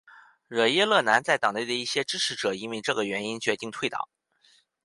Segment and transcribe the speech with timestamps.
[0.47, 4.07] 惹耶勒南在党内的一些支持者因为这个原因决定退党。